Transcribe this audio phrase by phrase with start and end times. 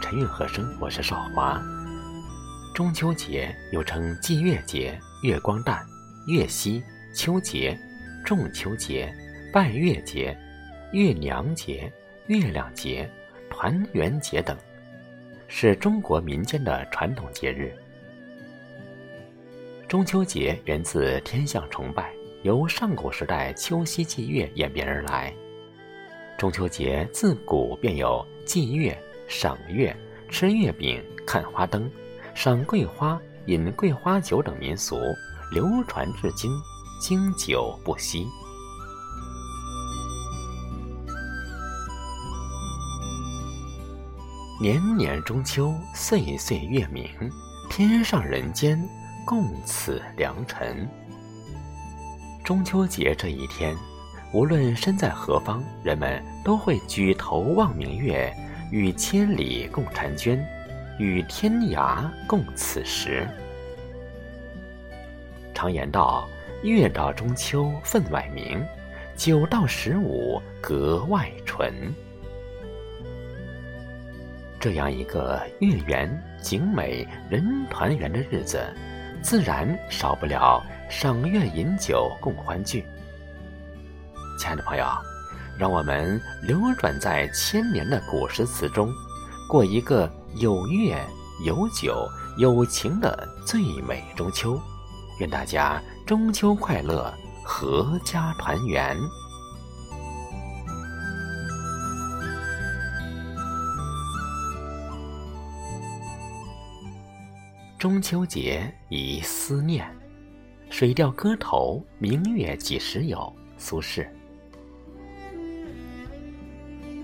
[0.00, 1.62] 陈韵和声，我是少华。
[2.74, 5.86] 中秋节又称祭月节、月光诞、
[6.26, 6.82] 月夕、
[7.14, 7.78] 秋节、
[8.24, 9.12] 仲秋节、
[9.52, 10.36] 拜月节、
[10.92, 11.92] 月娘节、
[12.26, 13.08] 月亮节、
[13.50, 14.56] 团圆节等，
[15.48, 17.72] 是中国民间的传统节日。
[19.86, 22.10] 中秋节源自天象崇拜，
[22.42, 25.32] 由上古时代秋夕祭月演变而来。
[26.38, 28.96] 中秋节自古便有祭月、
[29.30, 29.96] 赏月、
[30.28, 31.88] 吃月饼、看花灯、
[32.34, 33.16] 赏桂花、
[33.46, 34.96] 饮桂花酒等民俗，
[35.52, 36.50] 流传至今，
[37.00, 38.26] 经久不息。
[44.60, 47.08] 年年中秋，岁岁月明，
[47.70, 48.76] 天上人间
[49.24, 50.88] 共此良辰。
[52.44, 53.76] 中秋节这一天。
[54.32, 58.32] 无论身在何方，人们都会举头望明月，
[58.70, 60.44] 与千里共婵娟，
[60.98, 63.26] 与天涯共此时。
[65.54, 66.28] 常言道
[66.62, 68.64] ：“月到中秋分外明，
[69.16, 71.72] 九到十五格外纯。”
[74.60, 78.62] 这样一个月圆景美人团圆的日子，
[79.22, 82.84] 自然少不了赏月饮酒共欢聚。
[84.38, 84.86] 亲爱的朋友，
[85.60, 88.90] 让我们流转在千年的古诗词中，
[89.46, 90.98] 过一个有月、
[91.44, 92.08] 有酒、
[92.38, 94.58] 有情的最美中秋。
[95.18, 97.12] 愿大家中秋快乐，
[97.44, 98.96] 阖家团圆。
[107.78, 109.84] 中秋节宜思念，
[110.74, 113.18] 《水调歌头·明月几时有》
[113.58, 114.08] 苏轼。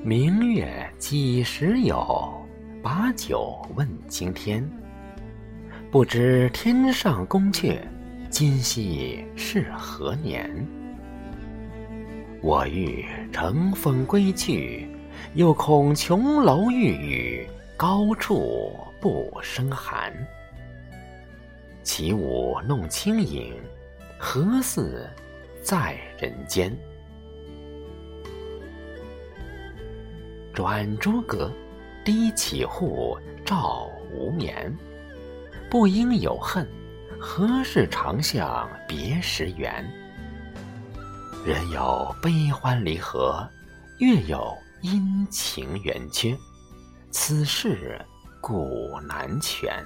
[0.06, 2.32] 明月几时有？
[2.80, 4.64] 把酒问青天。
[5.90, 7.80] 不知天上宫阙，
[8.30, 10.48] 今夕是何年？
[12.40, 14.86] 我欲乘风归去，
[15.34, 20.14] 又恐琼楼玉宇，高处不胜寒。
[21.82, 23.52] 起舞弄清影，
[24.16, 25.04] 何似
[25.64, 26.72] 在人间？
[30.56, 31.52] 转朱阁，
[32.02, 34.74] 低绮户，照无眠。
[35.70, 36.66] 不应有恨，
[37.20, 39.86] 何事长向别时圆？
[41.44, 43.46] 人有悲欢离合，
[43.98, 46.34] 月有阴晴圆缺，
[47.10, 48.02] 此事
[48.40, 49.84] 古难全。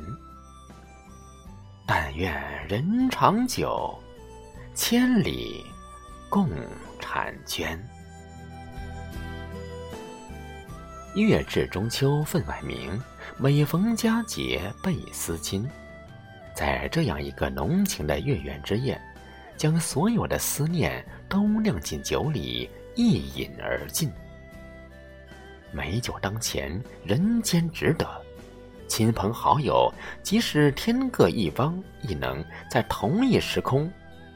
[1.85, 2.33] 但愿
[2.69, 3.93] 人长久，
[4.73, 5.65] 千里
[6.29, 6.49] 共
[7.01, 7.77] 婵娟。
[11.15, 13.01] 月至中秋分外明，
[13.37, 15.69] 每逢佳节倍思亲。
[16.55, 19.01] 在这样一个浓情的月圆之夜，
[19.57, 24.09] 将所有的思念都酿进酒里，一饮而尽。
[25.73, 28.07] 美酒当前，人间值得。
[28.87, 33.91] 亲朋好友，即使天各一方，亦能在同一时空，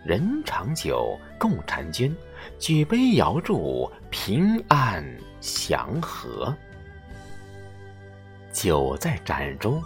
[0.04, 2.14] 人长久，共婵娟，
[2.58, 5.04] 举杯遥祝平安
[5.40, 6.54] 祥和。
[8.52, 9.82] 酒在盏中，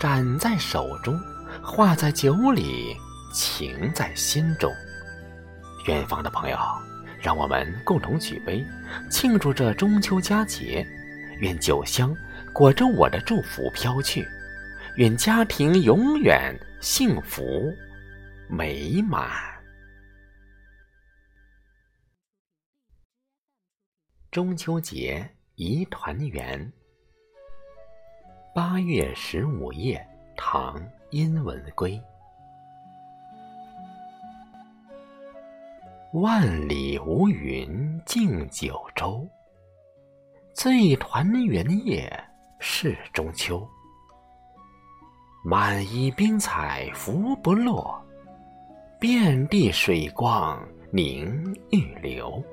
[0.00, 1.18] 盏在手中，
[1.62, 2.96] 话在酒里，
[3.32, 4.72] 情在心中。
[5.86, 6.58] 远方的朋友，
[7.20, 8.64] 让我们共同举杯，
[9.10, 10.86] 庆祝这中秋佳节。
[11.40, 12.14] 愿酒香
[12.52, 14.26] 裹着我的祝福飘去，
[14.96, 17.72] 愿家庭永远幸福
[18.48, 19.30] 美满。
[24.30, 26.70] 中秋节宜团圆。
[28.54, 30.78] 八月十五夜，唐·
[31.08, 31.98] 殷文圭。
[36.12, 39.26] 万里无云竞九州，
[40.52, 42.12] 最团圆夜
[42.58, 43.66] 是中秋。
[45.42, 47.98] 满衣冰彩浮不落，
[49.00, 52.44] 遍地水光凝玉流。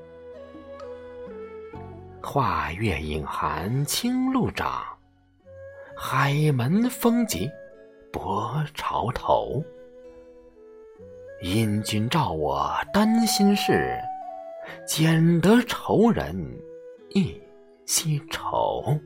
[2.28, 4.84] 画月影寒青露长。
[5.96, 7.48] 海门风急，
[8.12, 9.64] 泊潮头。
[11.44, 14.00] 因君照我丹心事，
[14.88, 16.36] 剪得愁人
[17.10, 17.40] 一
[17.86, 19.00] 夕愁。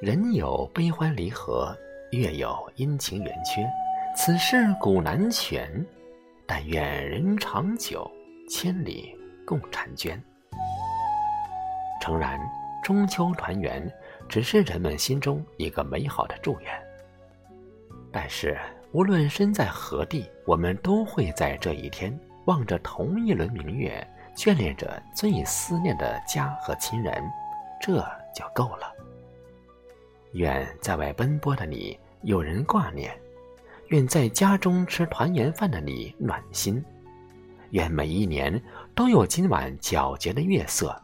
[0.00, 1.76] 人有悲欢离合，
[2.12, 3.62] 月有阴晴圆缺，
[4.16, 5.86] 此事古难全。
[6.46, 8.10] 但愿人长久，
[8.48, 10.22] 千里共婵娟。
[12.00, 12.38] 诚然，
[12.82, 13.90] 中秋团圆
[14.28, 16.70] 只是人们心中一个美好的祝愿。
[18.12, 18.58] 但是，
[18.92, 24.06] 无论身在何地，我们都会在这一天望着同一轮明月，
[24.36, 27.24] 眷恋着最思念的家和亲人，
[27.80, 27.96] 这
[28.34, 28.92] 就够了。
[30.32, 33.18] 愿在外奔波的你有人挂念，
[33.88, 36.82] 愿在家中吃团圆饭的你暖心，
[37.70, 38.60] 愿每一年
[38.94, 41.00] 都有今晚皎洁的月色，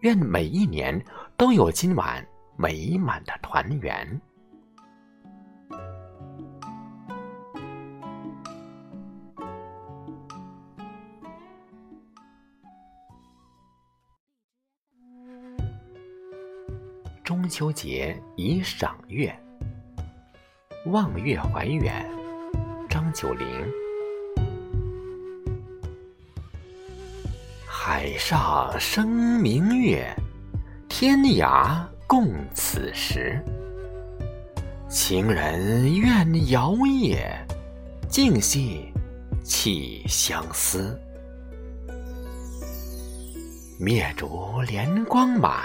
[0.00, 1.02] 愿每一年
[1.36, 2.26] 都有今晚
[2.56, 4.20] 美满的团圆。
[17.22, 19.32] 中秋节宜赏月，
[20.86, 21.92] 望月怀远。
[22.88, 23.46] 张九龄。
[27.66, 29.06] 海上生
[29.40, 30.10] 明月，
[30.88, 33.38] 天涯共此时。
[34.88, 37.30] 情人怨遥夜，
[38.08, 38.90] 竟夕
[39.44, 40.98] 起相思。
[43.78, 44.26] 灭烛
[44.66, 45.62] 怜光满。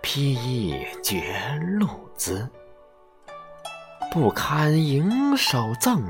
[0.00, 1.34] 披衣觉
[1.78, 2.48] 露滋，
[4.14, 6.00] 不堪盈手赠，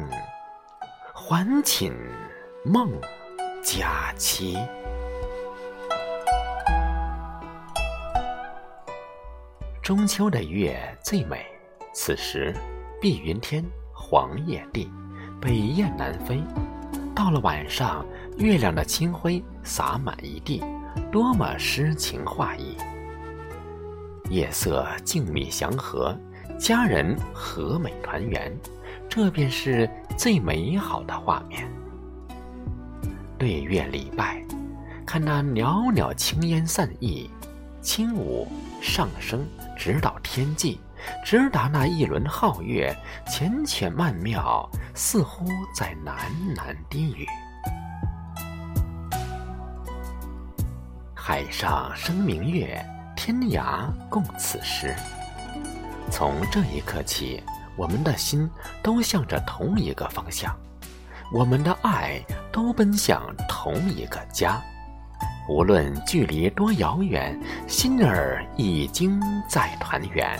[1.15, 1.91] 还寝
[2.63, 2.93] 梦
[3.63, 4.59] 佳期。
[9.83, 11.47] 中秋的月最美，
[11.95, 12.55] 此时
[13.01, 13.65] 碧云天，
[13.95, 14.93] 黄叶地，
[15.41, 16.45] 北雁南飞。
[17.17, 18.05] 到了晚上，
[18.37, 20.63] 月亮的清辉洒满一地，
[21.11, 22.77] 多么诗情画意。
[24.29, 26.15] 夜色静谧祥和，
[26.59, 28.53] 家人和美团圆，
[29.09, 31.69] 这便是最美好的画面。
[33.39, 34.43] 对月礼拜，
[35.05, 37.31] 看那袅袅青烟散逸，
[37.83, 38.49] 轻舞
[38.81, 39.47] 上升，
[39.77, 40.81] 直到天际，
[41.25, 42.97] 直达那一轮皓月，
[43.27, 46.15] 浅浅曼妙，似乎在喃
[46.57, 47.27] 喃低语。
[51.15, 52.85] 海上生明月。
[53.17, 54.95] 天涯共此时。
[56.17, 57.43] 从这一刻起，
[57.75, 58.49] 我们的心
[58.85, 60.57] 都向着同一个方向，
[61.33, 64.63] 我们的爱都奔向同一个家。
[65.49, 70.39] 无论距离多遥远，心儿已经在团圆。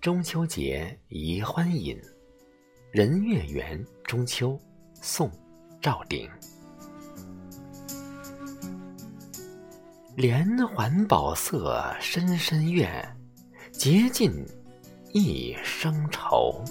[0.00, 1.96] 中秋节宜欢饮。
[2.90, 4.58] 人月圆中秋，
[5.00, 5.30] 宋·
[5.80, 6.28] 赵鼎。
[10.14, 13.16] 连环宝色深深怨，
[13.72, 14.30] 结尽
[15.12, 16.62] 一生愁。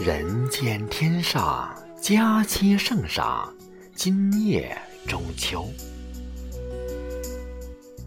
[0.00, 3.52] 人间天上佳期圣上，
[3.94, 4.74] 今夜
[5.06, 5.66] 中秋。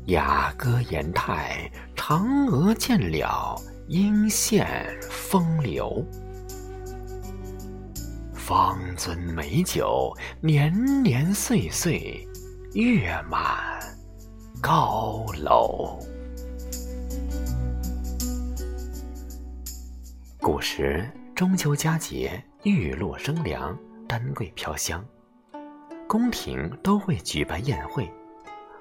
[0.08, 3.56] 雅歌言态，嫦娥见了。
[3.88, 4.66] 应现
[5.10, 6.02] 风流，
[8.34, 12.25] 方尊美酒，年年岁岁，
[12.74, 13.50] 月满
[14.62, 16.00] 高楼。
[20.40, 25.04] 古时中秋佳节，玉露生凉，丹桂飘香，
[26.08, 28.10] 宫廷都会举办宴会，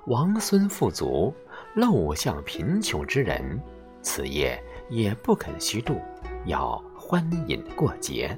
[0.07, 1.35] 王孙富足，
[1.75, 3.61] 陋巷贫穷之人，
[4.03, 4.63] 此夜。
[4.89, 6.01] 也不肯虚度，
[6.47, 8.37] 要欢饮过节。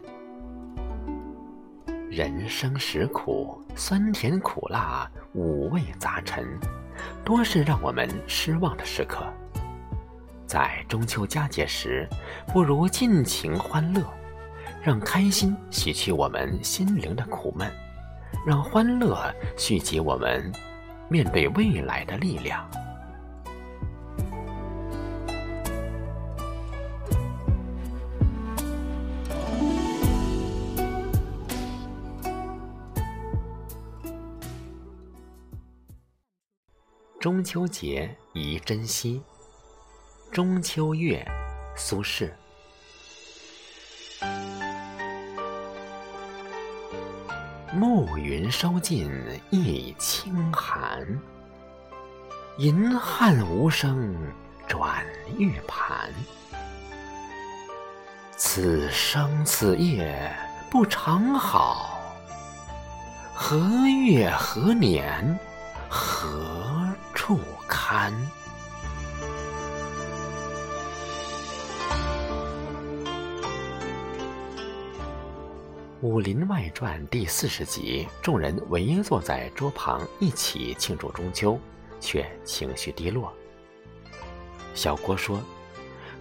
[2.11, 6.47] 人生实苦，酸甜苦辣五味杂陈，
[7.25, 9.25] 多是让我们失望的时刻。
[10.47, 12.07] 在中秋佳节时，
[12.49, 14.03] 不如尽情欢乐，
[14.83, 17.71] 让开心洗去我们心灵的苦闷，
[18.47, 20.53] 让欢乐蓄积我们
[21.09, 22.69] 面对未来的力量。
[37.23, 39.23] 中秋节宜珍惜。
[40.33, 41.25] 中秋月，
[41.77, 42.29] 苏轼。
[47.73, 49.09] 暮云收尽
[49.51, 51.07] 溢清寒，
[52.59, 54.17] 银汉无声
[54.67, 55.07] 转
[55.39, 56.13] 玉盘。
[58.37, 60.29] 此生此夜
[60.69, 62.01] 不长好，
[63.33, 63.61] 何
[64.09, 65.39] 月何年
[65.95, 66.89] 何？
[67.13, 68.11] 处堪。
[76.01, 81.61] 《武林外传》第四十集，众人围坐在桌旁一起庆祝中秋，
[82.01, 83.31] 却情绪低落。
[84.75, 85.39] 小郭说：“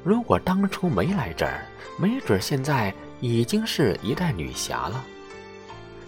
[0.04, 1.66] 如果当初没来这儿，
[1.98, 5.01] 没准现在已经是一代女侠了。”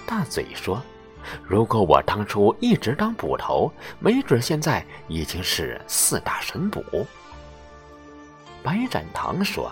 [0.05, 0.83] 大嘴说
[1.43, 6.83] ：“如果我当初一直当捕头，没准现在已经是四大神捕。”
[8.63, 9.71] 白展堂说：“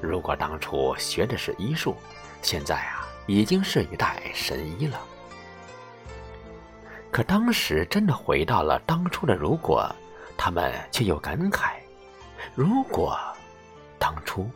[0.00, 1.96] 如果当初学的是医术，
[2.42, 5.00] 现在啊。”已经是一代神医了，
[7.10, 9.90] 可当时真的回到了当初的如果，
[10.36, 11.70] 他们却又感慨：
[12.54, 13.18] 如果
[13.98, 14.46] 当初。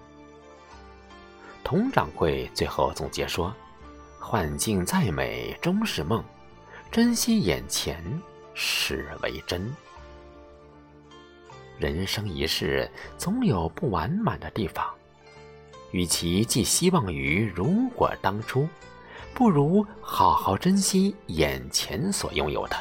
[1.64, 3.50] 佟掌柜最后总结说
[4.30, 6.22] ：“幻境再美终是梦，
[6.90, 8.04] 珍惜眼前
[8.52, 9.74] 始为真。
[11.78, 14.86] 人生一世，总有不完满的地方。”
[15.92, 18.68] 与其寄希望于如果当初，
[19.32, 22.76] 不如好好珍惜眼前所拥有的。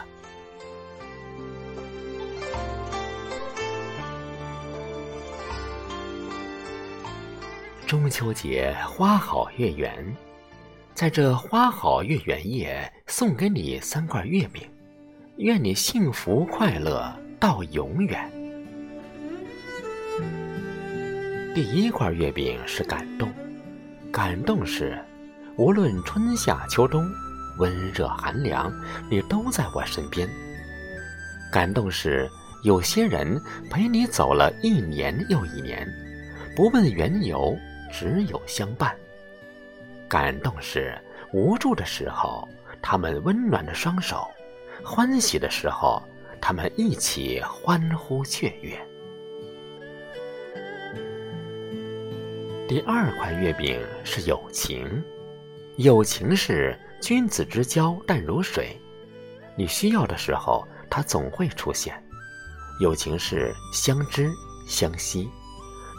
[7.85, 10.13] 中秋节花好月圆，
[10.97, 14.63] 在这花好月圆夜，送给你三块月饼，
[15.35, 18.19] 愿你幸福快乐到永远。
[21.53, 23.31] 第一块月饼是感动，
[24.11, 24.97] 感动是，
[25.55, 27.07] 无论春夏秋冬，
[27.59, 28.73] 温热寒凉，
[29.07, 30.27] 你都在我身边。
[31.51, 32.27] 感动是，
[32.63, 33.39] 有些人
[33.69, 35.87] 陪你走了一年又一年，
[36.55, 37.55] 不问缘由，
[37.93, 38.95] 只有相伴。
[40.09, 40.97] 感动是，
[41.33, 42.47] 无助的时候，
[42.81, 44.27] 他们温暖的双手；
[44.83, 46.01] 欢喜的时候，
[46.41, 48.79] 他们一起欢呼雀跃。
[52.67, 55.03] 第二块月饼是友情，
[55.77, 58.77] 友情是君子之交淡如水，
[59.55, 61.93] 你需要的时候，它总会出现。
[62.79, 64.29] 友情是相知
[64.67, 65.29] 相惜，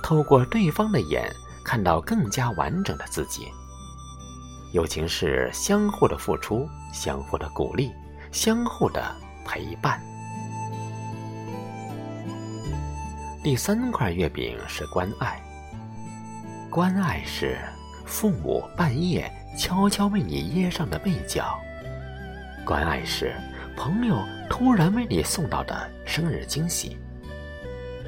[0.02, 1.30] 透过对方的眼，
[1.64, 3.48] 看到更加完整的自己。
[4.78, 7.92] 友情是相互的付出，相互的鼓励，
[8.30, 9.12] 相互的
[9.44, 10.00] 陪伴。
[13.42, 15.42] 第三块月饼是关爱。
[16.70, 17.58] 关爱是
[18.06, 21.58] 父母半夜悄悄为你掖上的被角，
[22.64, 23.34] 关爱是
[23.76, 24.16] 朋友
[24.48, 26.96] 突然为你送到的生日惊喜，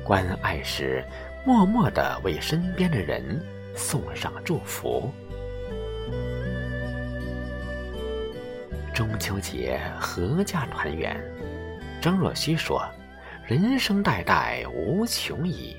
[0.05, 1.05] 关爱是
[1.45, 5.13] 默默的为身边的人送上祝福。
[8.95, 11.19] 中秋节阖家团圆，
[12.03, 12.85] 张若虚说
[13.47, 15.77] ：“人生代代无穷已。”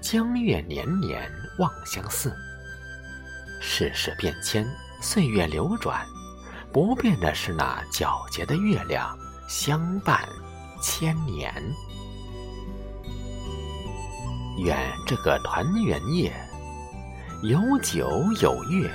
[0.00, 2.32] 江月年年望相似，
[3.60, 4.64] 世事变迁，
[5.00, 6.06] 岁月流转，
[6.72, 10.28] 不变的是那皎洁的月亮，相伴
[10.80, 11.52] 千年。
[14.58, 16.32] 愿这个团圆夜，
[17.42, 18.08] 有酒
[18.40, 18.88] 有月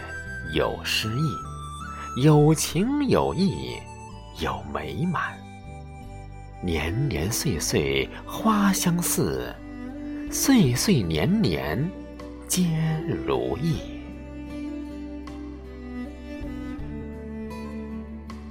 [0.54, 1.36] 有诗意，
[2.18, 3.78] 有情有义
[4.42, 5.34] 有美满，
[6.62, 9.56] 年年岁岁花相似。
[10.30, 11.90] 岁岁年年
[12.50, 12.68] 皆
[13.26, 14.02] 如意。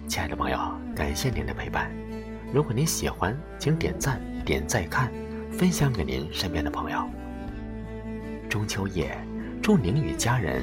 [0.09, 0.59] 亲爱的朋友，
[0.97, 1.91] 感谢您的陪伴。
[2.55, 5.13] 如果您喜欢，请点赞、点再看、
[5.53, 7.07] 分享给您身边的朋友。
[8.49, 9.15] 中秋夜，
[9.61, 10.63] 祝您与家人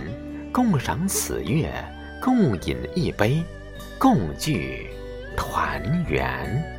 [0.51, 1.71] 共赏此月，
[2.21, 3.43] 共饮一杯，
[3.97, 4.87] 共聚
[5.35, 6.76] 团圆。